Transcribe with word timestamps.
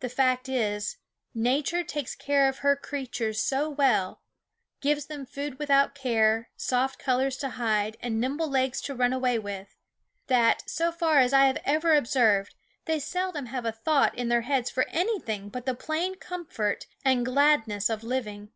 The 0.00 0.10
fact 0.10 0.50
is, 0.50 0.98
Nature 1.32 1.82
takes 1.82 2.14
care 2.14 2.46
of 2.46 2.58
her 2.58 2.76
crea 2.76 3.06
Gfadsome 3.06 3.30
tures 3.30 3.72
SQ 3.72 3.78
well 3.78 4.20
gives 4.82 5.06
them 5.06 5.24
ooc 5.24 5.32
j 5.34 5.48
W 5.48 5.56
i 5.62 5.64
tn0 5.64 5.80
ut 5.82 5.94
care, 5.94 6.50
^^^^p5l^F 6.58 6.60
soft 6.60 6.98
colors 6.98 7.38
to 7.38 7.48
hide, 7.48 7.96
and 8.02 8.20
nimble 8.20 8.48
legs 8.50 8.82
to 8.82 8.94
run 8.94 9.14
away 9.14 9.38
with 9.38 9.78
that, 10.26 10.68
so 10.68 10.92
far 10.92 11.20
as 11.20 11.32
I 11.32 11.46
have 11.46 11.56
ever 11.64 11.94
ob 11.96 12.06
served, 12.06 12.54
they 12.84 12.98
seldom 13.00 13.46
have 13.46 13.64
a 13.64 13.72
thought 13.72 14.14
in 14.14 14.28
their 14.28 14.42
heads 14.42 14.68
for 14.68 14.86
anything 14.90 15.48
but 15.48 15.64
the 15.64 15.74
plain 15.74 16.16
comfort 16.16 16.86
and 17.02 17.24
gladness 17.24 17.88
of 17.88 18.04
living. 18.04 18.50